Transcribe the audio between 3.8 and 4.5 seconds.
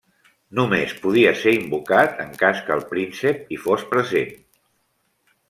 present.